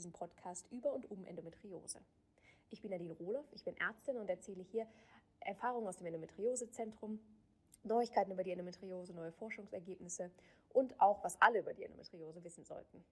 [0.00, 2.00] diesem Podcast über und um Endometriose.
[2.70, 4.86] Ich bin Nadine Rohloff, ich bin Ärztin und erzähle hier
[5.40, 7.20] Erfahrungen aus dem Endometriosezentrum,
[7.82, 10.30] Neuigkeiten über die Endometriose, neue Forschungsergebnisse
[10.70, 13.04] und auch, was alle über die Endometriose wissen sollten.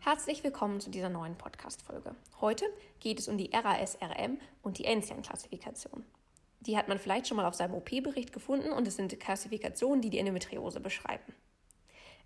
[0.00, 2.14] Herzlich willkommen zu dieser neuen Podcast-Folge.
[2.42, 2.66] Heute
[3.00, 6.04] geht es um die RAS-RM und die Enzian-Klassifikation.
[6.60, 10.10] Die hat man vielleicht schon mal auf seinem OP-Bericht gefunden und es sind Klassifikationen, die
[10.10, 11.34] die Endometriose beschreiben.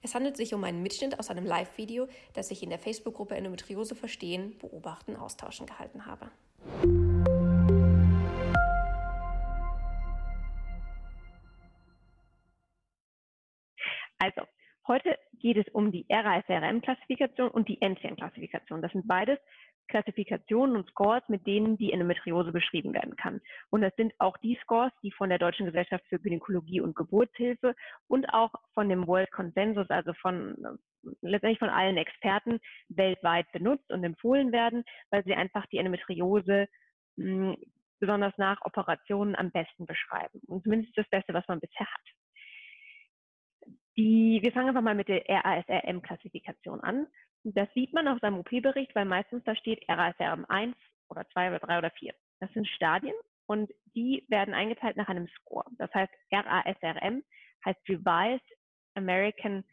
[0.01, 3.95] Es handelt sich um einen Mitschnitt aus einem Live-Video, das ich in der Facebook-Gruppe Endometriose
[3.95, 6.31] verstehen, beobachten, austauschen gehalten habe.
[14.19, 14.43] Also,
[14.87, 18.83] heute geht es um die RASRM-Klassifikation und die NCN-Klassifikation.
[18.83, 19.39] Das sind beides
[19.89, 23.41] Klassifikationen und Scores, mit denen die Endometriose beschrieben werden kann.
[23.71, 27.75] Und das sind auch die Scores, die von der Deutschen Gesellschaft für Gynäkologie und Geburtshilfe
[28.09, 30.57] und auch von dem World Consensus, also von
[31.21, 36.69] letztendlich von allen Experten weltweit benutzt und empfohlen werden, weil sie einfach die Endometriose
[37.17, 37.57] mh, hm,
[37.99, 40.41] besonders nach Operationen am besten beschreiben.
[40.47, 42.02] Und zumindest das Beste, was man bisher hat.
[43.97, 47.07] Die, wir fangen einfach mal mit der RASRM-Klassifikation an.
[47.45, 50.77] Das sieht man auf seinem OP-Bericht, weil meistens da steht RASRM 1
[51.09, 52.15] oder 2 oder 3 oder 4.
[52.41, 53.15] Das sind Stadien
[53.47, 55.67] und die werden eingeteilt nach einem Score.
[55.79, 57.23] Das heißt, RASRM
[57.65, 58.47] heißt Revised
[58.95, 59.65] American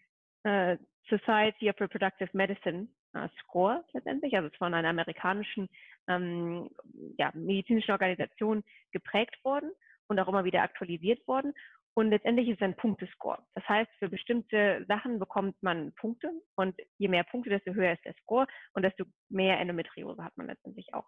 [0.45, 0.76] uh,
[1.08, 5.70] Society of Reproductive Medicine uh, Score letztendlich, also von einer amerikanischen
[6.08, 6.70] ähm,
[7.17, 9.72] ja, medizinischen Organisation geprägt worden
[10.08, 11.54] und auch immer wieder aktualisiert worden.
[11.95, 13.44] Und letztendlich ist es ein Punktescore.
[13.56, 18.06] Das heißt, für bestimmte Sachen bekommt man Punkte und je mehr Punkte, desto höher ist
[18.06, 21.08] der Score und desto mehr Endometriose hat man letztendlich auch.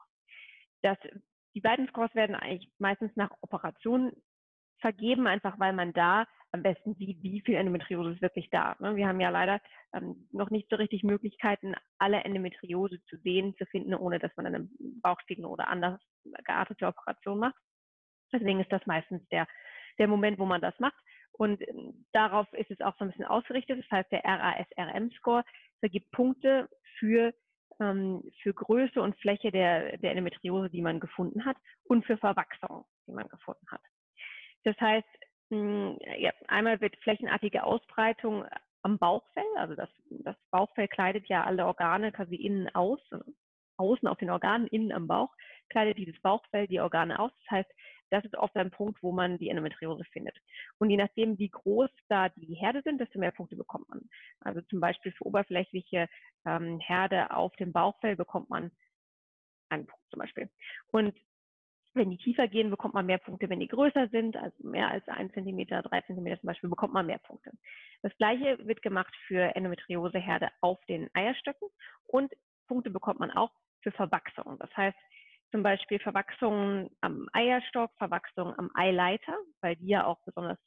[0.82, 0.98] Das,
[1.54, 4.12] die beiden Scores werden eigentlich meistens nach Operationen
[4.80, 8.76] vergeben, einfach weil man da am besten sieht, wie viel Endometriose ist wirklich da.
[8.80, 8.96] Ne?
[8.96, 9.62] Wir haben ja leider
[9.94, 14.48] ähm, noch nicht so richtig Möglichkeiten, alle Endometriose zu sehen, zu finden, ohne dass man
[14.48, 14.68] eine
[15.02, 16.02] Bauchspiegel oder anders
[16.44, 17.56] geartete Operation macht.
[18.34, 19.48] Deswegen ist das meistens der
[19.98, 21.02] der Moment, wo man das macht.
[21.34, 23.80] Und ähm, darauf ist es auch so ein bisschen ausgerichtet.
[23.84, 25.44] Das heißt, der RASRM-Score
[25.80, 26.70] vergibt Punkte
[27.00, 27.34] für,
[27.80, 32.86] ähm, für Größe und Fläche der, der Endometriose, die man gefunden hat und für Verwachsung,
[33.08, 33.82] die man gefunden hat.
[34.64, 35.08] Das heißt,
[35.50, 38.46] mh, hm, ja, einmal wird flächenartige Ausbreitung
[38.84, 43.00] am Bauchfell, also das, das Bauchfell kleidet ja alle Organe quasi innen aus,
[43.78, 45.34] außen auf den Organen, innen am Bauch,
[45.70, 47.32] kleidet dieses Bauchfell die Organe aus.
[47.42, 47.72] Das heißt,
[48.12, 50.38] das ist oft ein Punkt, wo man die Endometriose findet.
[50.78, 54.02] Und je nachdem, wie groß da die Herde sind, desto mehr Punkte bekommt man.
[54.42, 56.08] Also zum Beispiel für oberflächliche
[56.46, 58.72] ähm, Herde auf dem Bauchfell bekommt man
[59.70, 60.50] einen Punkt zum Beispiel.
[60.92, 61.16] Und
[61.94, 63.50] wenn die tiefer gehen, bekommt man mehr Punkte.
[63.50, 67.06] Wenn die größer sind, also mehr als ein Zentimeter, drei Zentimeter zum Beispiel, bekommt man
[67.06, 67.52] mehr Punkte.
[68.02, 71.68] Das gleiche wird gemacht für Endometrioseherde auf den Eierstöcken
[72.08, 72.32] und
[72.68, 73.52] Punkte bekommt man auch
[73.82, 74.58] für Verwachsung.
[74.60, 74.98] Das heißt,
[75.52, 80.58] zum Beispiel Verwachsungen am Eierstock, Verwachsungen am Eileiter, weil die ja auch besonders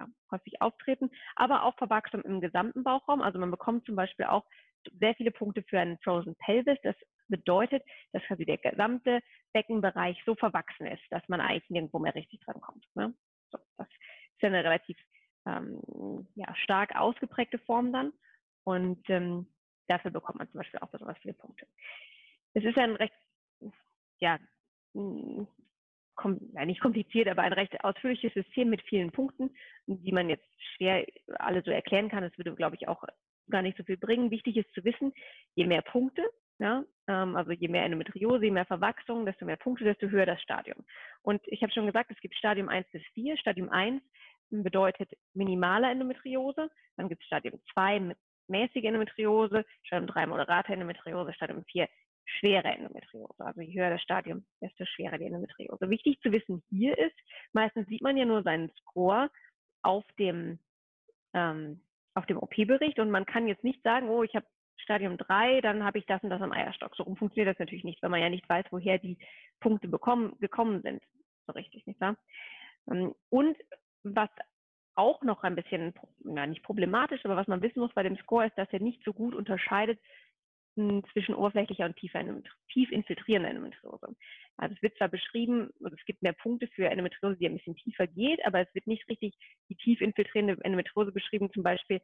[0.00, 3.20] ja, häufig auftreten, aber auch Verwachsungen im gesamten Bauchraum.
[3.20, 4.44] Also man bekommt zum Beispiel auch
[5.00, 6.78] sehr viele Punkte für einen Frozen Pelvis.
[6.82, 6.96] Das
[7.28, 7.82] bedeutet,
[8.12, 9.20] dass quasi der gesamte
[9.52, 12.84] Beckenbereich so verwachsen ist, dass man eigentlich nirgendwo mehr richtig dran kommt.
[12.94, 13.14] Ne?
[13.50, 14.96] So, das ist ja eine relativ
[15.46, 15.80] ähm,
[16.34, 18.12] ja, stark ausgeprägte Form dann.
[18.64, 19.46] Und ähm,
[19.88, 21.66] dafür bekommt man zum Beispiel auch besonders viele Punkte.
[22.54, 23.14] Es ist ein recht
[24.20, 24.38] ja,
[24.94, 25.46] hm,
[26.14, 29.50] kom nicht kompliziert, aber ein recht ausführliches System mit vielen Punkten,
[29.86, 31.06] die man jetzt schwer
[31.38, 32.24] alle so erklären kann.
[32.24, 33.04] Das würde, glaube ich, auch
[33.48, 34.30] gar nicht so viel bringen.
[34.30, 35.12] Wichtig ist zu wissen,
[35.54, 36.28] je mehr Punkte,
[36.58, 40.42] ja, ähm, also je mehr Endometriose, je mehr Verwachsung, desto mehr Punkte, desto höher das
[40.42, 40.84] Stadium.
[41.22, 43.36] Und ich habe schon gesagt, es gibt Stadium 1 bis 4.
[43.38, 44.02] Stadium 1
[44.50, 48.14] bedeutet minimale Endometriose, dann gibt es Stadium 2
[48.48, 51.88] mäßige Endometriose, Stadium 3 moderate Endometriose, Stadium 4
[52.38, 53.44] schwere Endometriose.
[53.44, 55.90] Also je höher das Stadium, desto schwerer die Endometriose.
[55.90, 57.16] Wichtig zu wissen hier ist,
[57.52, 59.30] meistens sieht man ja nur seinen Score
[59.82, 60.58] auf dem,
[61.34, 61.80] ähm,
[62.14, 64.46] auf dem OP-Bericht und man kann jetzt nicht sagen, oh, ich habe
[64.76, 66.94] Stadium 3, dann habe ich das und das am Eierstock.
[66.96, 69.18] So rum funktioniert das natürlich nicht, weil man ja nicht weiß, woher die
[69.60, 71.02] Punkte bekommen, gekommen sind.
[71.46, 72.16] So richtig, nicht wahr?
[72.90, 73.56] Ähm, und
[74.02, 74.30] was
[74.94, 75.94] auch noch ein bisschen,
[76.24, 79.02] na, nicht problematisch, aber was man wissen muss bei dem Score ist, dass er nicht
[79.04, 80.00] so gut unterscheidet
[81.12, 82.24] zwischen oberflächlicher und tiefer,
[82.72, 84.14] tief infiltrierender Endometriose.
[84.56, 87.76] Also es wird zwar beschrieben, also es gibt mehr Punkte für Endometriose, die ein bisschen
[87.76, 89.34] tiefer geht, aber es wird nicht richtig
[89.68, 91.50] die tief infiltrierende Endometriose beschrieben.
[91.52, 92.00] Zum Beispiel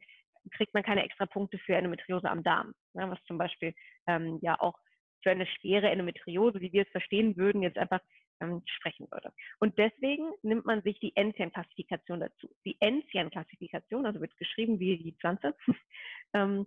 [0.51, 3.73] kriegt man keine extra Punkte für Endometriose am Darm, ja, was zum Beispiel
[4.07, 4.77] ähm, ja auch
[5.23, 8.01] für eine schwere Endometriose, wie wir es verstehen würden, jetzt einfach
[8.41, 9.33] ähm, sprechen würde.
[9.59, 12.49] Und deswegen nimmt man sich die Enzian-Klassifikation dazu.
[12.65, 15.55] Die Enzian-Klassifikation, also wird geschrieben wie die Pflanze,
[16.33, 16.65] ähm,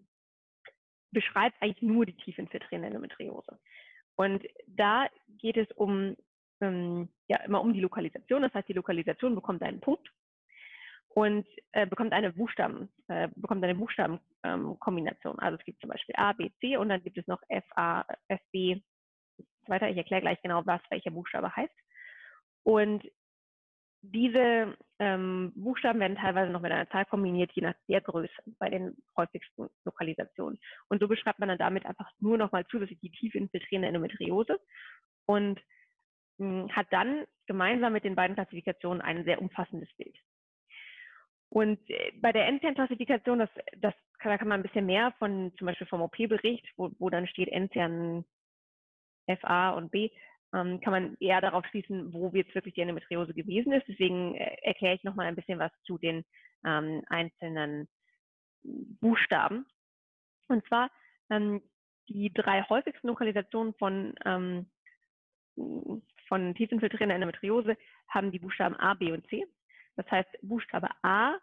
[1.11, 3.59] beschreibt eigentlich nur die tief infiltrierende Endometriose.
[4.17, 5.09] Und da
[5.39, 6.17] geht es um
[6.61, 8.43] ähm, ja immer um die Lokalisation.
[8.43, 10.11] Das heißt, die Lokalisation bekommt einen Punkt
[11.11, 15.35] und äh, bekommt eine Buchstaben, äh, bekommt eine Buchstabenkombination.
[15.35, 17.65] Ähm, also es gibt zum Beispiel A, B, C und dann gibt es noch F,
[17.77, 18.81] A, F, B,
[19.67, 19.89] weiter.
[19.89, 21.75] Ich erkläre gleich genau, was welcher Buchstabe heißt.
[22.65, 23.09] Und
[24.03, 28.69] diese ähm, Buchstaben werden teilweise noch mit einer Zahl kombiniert, je nach der Größe bei
[28.69, 30.59] den häufigsten Lokalisationen.
[30.89, 34.61] Und so beschreibt man dann damit einfach nur nochmal zusätzlich die tief infiltrierende Endometriose
[35.27, 35.61] und
[36.39, 40.17] mh, hm, hat dann gemeinsam mit den beiden Klassifikationen ein sehr umfassendes Bild.
[41.51, 45.53] Und äh, bei der Enzian-Klassifikation, das, das kann, da kann man ein bisschen mehr von,
[45.57, 48.25] zum Beispiel vom OP-Bericht, wo, wo dann steht Enzian
[49.41, 50.11] FA und B,
[50.55, 53.87] ähm, kann man eher darauf schließen, wo jetzt wirklich die Endometriose gewesen ist.
[53.89, 56.25] Deswegen äh, erkläre ich nochmal ein bisschen was zu den
[56.65, 57.89] ähm, einzelnen
[58.63, 59.67] Buchstaben.
[60.49, 60.91] Und zwar
[61.31, 61.63] ähm,
[62.09, 64.71] die drei häufigsten Lokalisationen von, ähm,
[66.27, 67.77] von tiefinfiltrierender Endometriose
[68.09, 69.45] haben die Buchstaben A, B und C.
[69.97, 71.37] Das heißt, Buchstabe A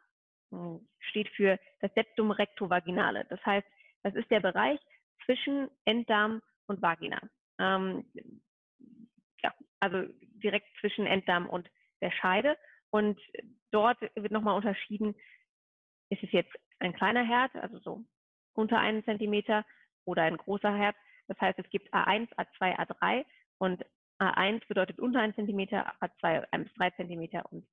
[0.52, 3.26] hm, steht für das Septum rectovaginale.
[3.30, 3.68] Das heißt,
[4.04, 4.80] das ist der Bereich
[5.26, 7.20] zwischen Enddarm und Vagina.
[7.60, 8.06] Ähm,
[9.86, 10.12] also
[10.44, 11.70] direkt zwischen Enddarm und
[12.02, 12.58] der Scheide.
[12.90, 13.20] Und
[13.72, 15.16] dort wird nochmal unterschieden,
[16.10, 18.04] ist es jetzt ein kleiner Herd, also so
[18.54, 19.66] unter einen Zentimeter
[20.06, 20.96] oder ein großer Herd.
[21.28, 23.26] Das heißt, es gibt A1, A2, A3
[23.58, 23.84] und
[24.20, 27.68] A1 bedeutet unter einen Zentimeter, A2 1 bis 3 Zentimeter und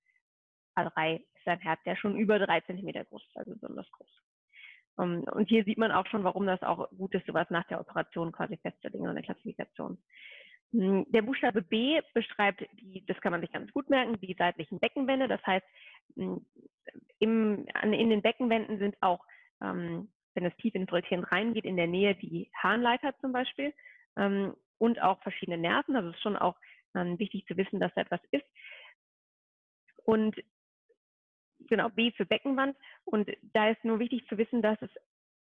[0.76, 4.08] A3 ist ein Herd, der schon über drei Zentimeter groß ist, also besonders groß.
[4.97, 7.81] Um, und hier sieht man auch schon, warum das auch gut ist, sowas nach der
[7.81, 9.97] Operation quasi festzulegen in der Klassifikation.
[10.73, 14.81] Hm, der Buchstabe B beschreibt die, das kann man sich ganz gut merken, die seitlichen
[14.81, 15.29] Beckenwände.
[15.29, 15.67] Das heißt,
[16.17, 16.45] hm,
[17.19, 19.25] im, in den Beckenwänden sind auch,
[19.63, 23.75] ähm, wenn es tief ins Röllchen reingeht, in der Nähe die Harnleiter zum Beispiel
[24.17, 25.95] ähm, und auch verschiedene Nerven.
[25.95, 26.57] Also es ist schon auch
[26.95, 28.47] ähm, wichtig zu wissen, dass da etwas ist.
[30.05, 30.37] Und
[31.69, 32.77] genau, B für Beckenwand.
[33.05, 34.91] Und da ist nur wichtig zu wissen, dass es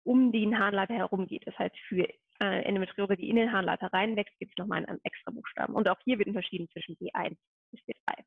[0.04, 1.46] um den Harnleiter herum geht.
[1.46, 2.08] Das heißt, für
[2.42, 5.74] äh, Endometriose, die in den Harnleiter reinwächst, gibt es nochmal einen extra Buchstaben.
[5.74, 7.38] Und auch hier wird unterschieden zwischen B1
[7.72, 8.24] bis B3.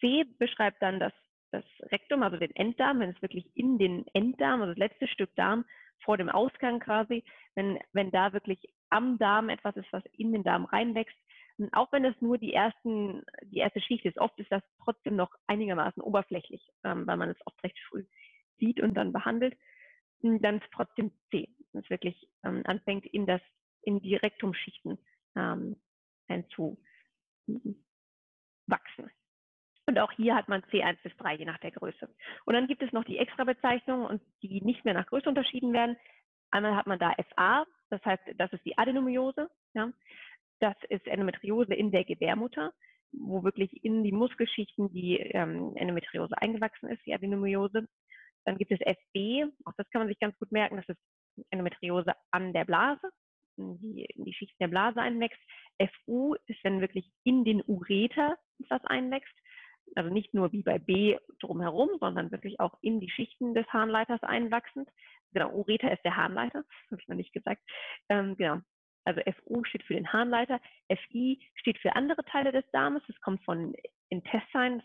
[0.00, 1.12] C beschreibt dann das,
[1.50, 5.34] das Rektum, also den Enddarm, wenn es wirklich in den Enddarm, also das letzte Stück
[5.34, 5.64] Darm
[6.04, 7.24] vor dem Ausgang quasi,
[7.54, 11.16] wenn, wenn da wirklich am Darm etwas ist, was in den Darm reinwächst,
[11.58, 15.16] und auch wenn es nur die, ersten, die erste Schicht ist, oft ist das trotzdem
[15.16, 18.04] noch einigermaßen oberflächlich, ähm, weil man es oft recht früh
[18.58, 19.56] sieht und dann behandelt.
[20.22, 23.40] Dann ist trotzdem C, wenn es wirklich ähm, anfängt, in, das,
[23.82, 24.98] in die Rektumschichten
[25.36, 25.76] ähm,
[26.28, 26.78] einzuwachsen.
[29.86, 32.14] Und auch hier hat man C1 bis 3, je nach der Größe.
[32.44, 35.96] Und dann gibt es noch die Extrabezeichnungen und die nicht mehr nach Größe unterschieden werden.
[36.50, 39.50] Einmal hat man da FA, das heißt, das ist die Adenomyose.
[39.74, 39.90] Ja.
[40.60, 42.72] Das ist Endometriose in der Gebärmutter,
[43.12, 47.88] wo wirklich in die Muskelschichten die ähm, Endometriose eingewachsen ist, die Adenomyose.
[48.44, 51.00] Dann gibt es FB, auch das kann man sich ganz gut merken, das ist
[51.50, 53.10] Endometriose an der Blase,
[53.56, 55.40] die in die Schichten der Blase einwächst.
[56.04, 58.36] FU ist, wenn wirklich in den Ureter
[58.68, 59.34] was einwächst.
[59.94, 64.22] Also nicht nur wie bei B drumherum, sondern wirklich auch in die Schichten des Harnleiters
[64.22, 64.88] einwachsend.
[65.32, 67.62] Genau, Ureter ist der Harnleiter, habe ich noch nicht gesagt.
[68.08, 68.60] Ähm, genau,
[69.04, 73.02] also FU steht für den Harnleiter, FI steht für andere Teile des Darmes.
[73.06, 73.74] Das kommt von
[74.10, 74.82] Intestine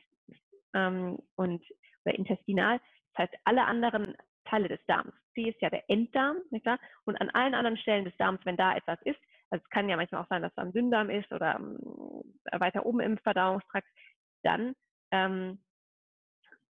[0.74, 1.64] ähm, und
[2.06, 2.80] oder intestinal.
[3.14, 4.16] Das heißt, alle anderen
[4.46, 5.14] Teile des Darms.
[5.34, 6.80] C ist ja der Enddarm, nicht wahr?
[7.06, 9.96] Und an allen anderen Stellen des Darms, wenn da etwas ist, also es kann ja
[9.98, 11.78] manchmal auch sein, dass es am Dünndarm ist oder um,
[12.52, 13.88] weiter oben im Verdauungstrakt,
[14.44, 14.76] dann,
[15.12, 15.60] ähm,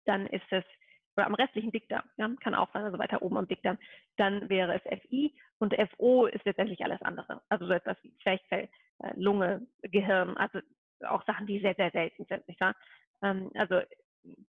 [0.05, 0.63] dann ist es
[1.17, 3.79] oder am restlichen Dickdarm, ja, kann auch sein, also weiter oben am Dickdarm,
[4.17, 7.41] dann wäre es FI und FO ist letztendlich alles andere.
[7.49, 10.59] Also so etwas wie Zwerchfell, äh, Lunge, Gehirn, also
[11.07, 12.75] auch Sachen, die sehr, sehr selten sind, nicht wahr?
[13.23, 13.81] Ähm, also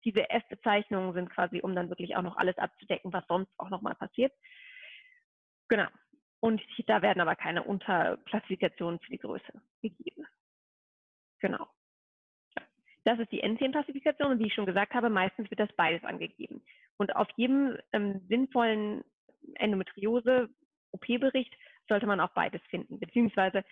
[0.04, 3.94] diese F-Bezeichnungen sind quasi, um dann wirklich auch noch alles abzudecken, was sonst auch nochmal
[3.94, 4.32] passiert.
[5.68, 5.88] Genau.
[6.40, 10.26] Und da werden aber keine Unterklassifikationen für die Größe gegeben.
[11.40, 11.66] Genau.
[13.04, 16.62] Das ist die N10-Klassifikation und wie ich schon gesagt habe, meistens wird das beides angegeben.
[16.98, 19.02] Und auf jedem ähm, sinnvollen
[19.54, 21.54] Endometriose-OP-Bericht
[21.88, 23.00] sollte man auch beides finden.
[23.00, 23.64] Beziehungsweise,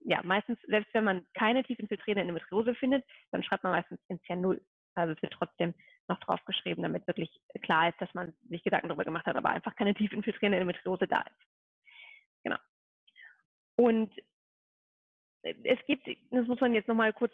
[0.00, 4.36] ja, meistens, selbst wenn man keine tief infiltrierende Endometriose findet, dann schreibt man meistens NCR
[4.36, 4.60] 0.
[4.94, 5.74] Also es wird trotzdem
[6.08, 7.30] noch draufgeschrieben, damit wirklich
[7.62, 11.06] klar ist, dass man sich Gedanken darüber gemacht hat, aber einfach keine tief infiltrierende Endometriose
[11.06, 11.46] da ist.
[12.44, 12.58] Genau.
[13.76, 14.12] Und
[15.42, 17.32] es gibt, das muss man jetzt nochmal kurz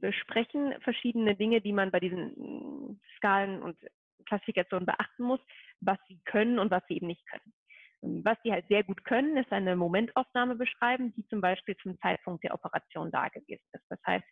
[0.00, 3.78] besprechen, verschiedene Dinge, die man bei diesen mm, Skalen und
[4.26, 5.40] Klassifikationen beachten muss,
[5.80, 8.22] was sie können und was sie eben nicht können.
[8.24, 12.44] Was sie halt sehr gut können, ist eine Momentaufnahme beschreiben, die zum Beispiel zum Zeitpunkt
[12.44, 13.84] der Operation da gewesen ist.
[13.88, 14.26] Das heißt,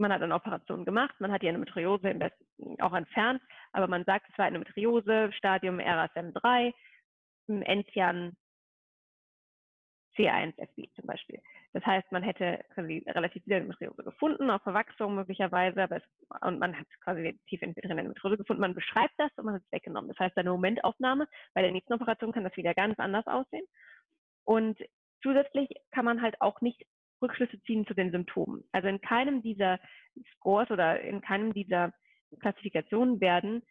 [0.00, 2.32] man hat eine Operation gemacht, man hat die Endometriose
[2.80, 3.42] auch entfernt,
[3.72, 6.72] aber man sagt, es war eine Endometriose, Stadium RSM3,
[7.48, 8.36] Enzian
[10.16, 11.40] C1FB zum Beispiel.
[11.72, 16.02] Das heißt, man hätte relativ viel Endometriose gefunden, auf Verwachsung möglicherweise, aber es,
[16.40, 19.72] und man hat quasi tief infiltrierende Endometriose gefunden, man beschreibt das und man hat es
[19.72, 20.08] weggenommen.
[20.08, 23.66] Das heißt, eine Momentaufnahme, bei der nächsten Operation kann das wieder ganz anders aussehen.
[24.44, 24.78] Und
[25.22, 26.84] zusätzlich kann man halt auch nicht
[27.22, 28.64] Rückschlüsse ziehen zu den Symptomen.
[28.72, 29.78] Also in keinem dieser
[30.36, 31.92] Scores oder in keinem dieser
[32.40, 33.62] Klassifikationen werden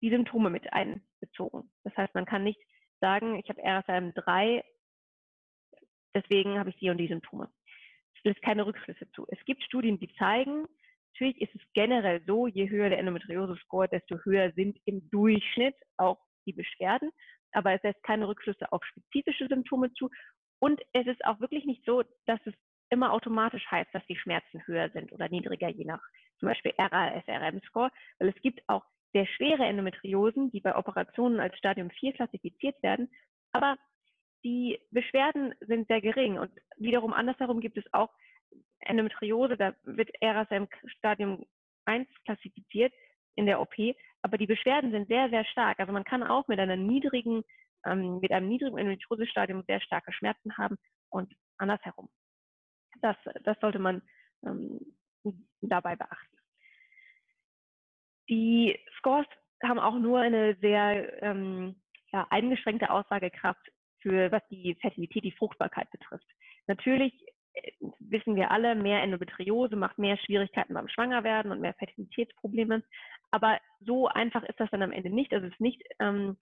[0.00, 1.70] die Symptome mit einbezogen.
[1.84, 2.60] Das heißt, man kann nicht
[3.00, 4.62] sagen, ich habe RSM 3
[6.14, 7.50] deswegen habe ich die und die Symptome.
[8.16, 9.26] Es lässt keine Rückschlüsse zu.
[9.28, 10.66] Es gibt Studien, die zeigen,
[11.14, 16.18] natürlich ist es generell so, je höher der Endometriose-Score, desto höher sind im Durchschnitt auch
[16.46, 17.10] die Beschwerden,
[17.52, 20.10] aber es lässt keine Rückschlüsse auf spezifische Symptome zu.
[20.58, 22.54] Und es ist auch wirklich nicht so, dass es
[22.92, 26.02] immer automatisch heißt, dass die Schmerzen höher sind oder niedriger, je nach
[26.38, 31.90] zum Beispiel RASRM-Score, weil es gibt auch sehr schwere Endometriosen, die bei Operationen als Stadium
[31.90, 33.10] 4 klassifiziert werden,
[33.52, 33.76] aber
[34.44, 38.10] die Beschwerden sind sehr gering und wiederum andersherum gibt es auch
[38.80, 41.46] Endometriose, da wird RSM Stadium
[41.86, 42.92] 1 klassifiziert
[43.36, 43.74] in der OP,
[44.22, 45.80] aber die Beschwerden sind sehr, sehr stark.
[45.80, 47.42] Also man kann auch mit einer niedrigen,
[47.86, 50.76] ähm, mit einem niedrigen Endometriose-Stadium sehr starke Schmerzen haben
[51.10, 52.08] und andersherum.
[53.02, 54.02] Das, das sollte man
[54.44, 54.80] ähm,
[55.60, 56.36] dabei beachten.
[58.28, 59.26] Die Scores
[59.62, 61.76] haben auch nur eine sehr ähm,
[62.12, 66.26] ja, eingeschränkte Aussagekraft für was die Fertilität, die Fruchtbarkeit betrifft.
[66.66, 67.12] Natürlich
[67.54, 72.82] äh, wissen wir alle, mehr Endometriose macht mehr Schwierigkeiten beim Schwangerwerden und mehr Fertilitätsprobleme.
[73.30, 75.32] Aber so einfach ist das dann am Ende nicht.
[75.32, 76.36] Also es ist nicht, ähm,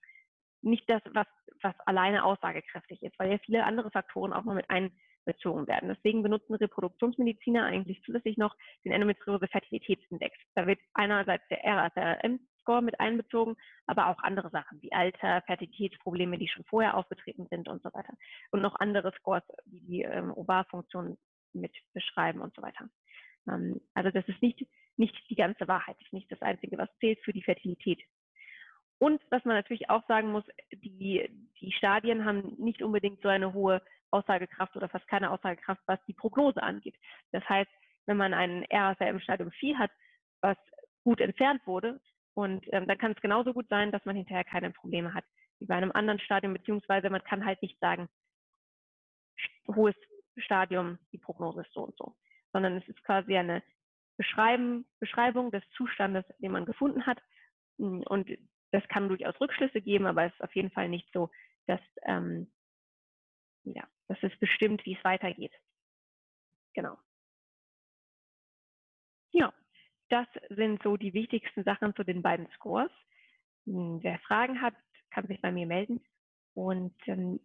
[0.61, 1.27] nicht das, was,
[1.61, 4.69] was alleine aussagekräftig ist, weil ja viele andere Faktoren auch noch mit
[5.25, 5.89] einbezogen werden.
[5.89, 10.35] Deswegen benutzen Reproduktionsmediziner eigentlich zusätzlich noch den Endometriose-Fertilitätsindex.
[10.55, 13.55] Da wird einerseits der RSRM Score mit einbezogen,
[13.87, 18.13] aber auch andere Sachen wie Alter, Fertilitätsprobleme, die schon vorher aufgetreten sind und so weiter.
[18.51, 21.17] Und noch andere Scores, wie die ähm, Ovarfunktion
[21.53, 22.87] mit beschreiben und so weiter.
[23.47, 26.89] Ähm, also das ist nicht, nicht die ganze Wahrheit, das ist nicht das Einzige, was
[26.99, 27.99] zählt für die Fertilität.
[29.01, 31.27] Und was man natürlich auch sagen muss, die,
[31.59, 33.81] die Stadien haben nicht unbedingt so eine hohe
[34.11, 36.95] Aussagekraft oder fast keine Aussagekraft, was die Prognose angeht.
[37.31, 37.71] Das heißt,
[38.05, 39.89] wenn man einen RSR im Stadium 4 hat,
[40.41, 40.57] was
[41.03, 41.99] gut entfernt wurde,
[42.35, 45.25] und ähm, dann kann es genauso gut sein, dass man hinterher keine Probleme hat
[45.57, 48.07] wie bei einem anderen Stadium, beziehungsweise man kann halt nicht sagen,
[49.67, 49.95] hohes
[50.37, 52.15] Stadium, die Prognose ist so und so,
[52.53, 53.63] sondern es ist quasi eine
[54.17, 57.19] Beschreibung des Zustandes, den man gefunden hat.
[57.77, 58.29] Und
[58.71, 61.29] das kann durchaus Rückschlüsse geben, aber es ist auf jeden Fall nicht so,
[61.67, 62.51] dass, ähm,
[63.63, 65.53] ja, dass es bestimmt, wie es weitergeht.
[66.73, 66.97] Genau.
[69.31, 69.53] Ja,
[70.09, 72.91] das sind so die wichtigsten Sachen zu den beiden Scores.
[73.65, 74.75] Hm, wer Fragen hat,
[75.11, 76.03] kann sich bei mir melden.
[76.53, 77.39] Und ähm,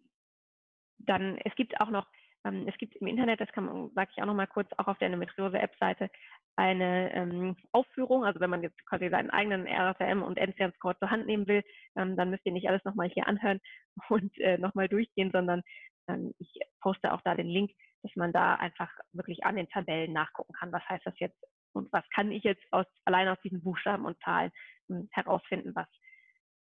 [0.98, 2.06] dann, es gibt auch noch,
[2.46, 4.86] ähm, es gibt im Internet, das kann man, sage ich auch noch mal kurz, auch
[4.86, 6.10] auf der Endometriose-App-Seite,
[6.56, 8.24] eine ähm, Aufführung.
[8.24, 11.62] Also wenn man jetzt quasi seinen eigenen RFM und NCM-Score zur Hand nehmen will,
[11.96, 13.60] ähm, dann müsst ihr nicht alles nochmal hier anhören
[14.08, 15.62] und äh, nochmal durchgehen, sondern
[16.08, 17.72] ähm, ich poste auch da den Link,
[18.02, 20.72] dass man da einfach wirklich an den Tabellen nachgucken kann.
[20.72, 21.38] Was heißt das jetzt
[21.72, 24.50] und was kann ich jetzt aus, allein aus diesen Buchstaben und Zahlen
[24.88, 25.88] hm, herausfinden, was,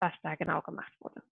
[0.01, 1.23] was da genau gemacht wurde.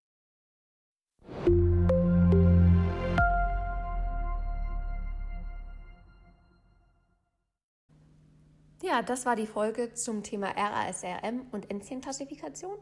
[8.85, 12.77] Ja, das war die Folge zum Thema RASRM und Enzienklassifikation.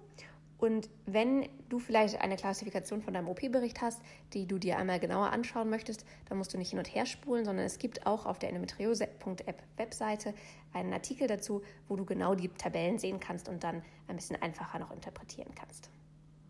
[0.56, 4.00] Und wenn du vielleicht eine Klassifikation von deinem OP-Bericht hast,
[4.32, 7.44] die du dir einmal genauer anschauen möchtest, dann musst du nicht hin und her spulen,
[7.44, 10.32] sondern es gibt auch auf der endometriose.app Webseite
[10.72, 14.78] einen Artikel dazu, wo du genau die Tabellen sehen kannst und dann ein bisschen einfacher
[14.78, 15.90] noch interpretieren kannst.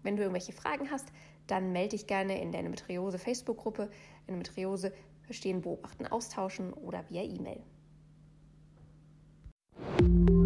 [0.05, 1.09] Wenn du irgendwelche Fragen hast,
[1.49, 3.91] dann melde dich gerne in der Endometriose Facebook-Gruppe
[4.29, 4.93] Endometriose
[5.25, 7.61] verstehen, beobachten, austauschen oder via E-Mail.
[10.01, 10.40] you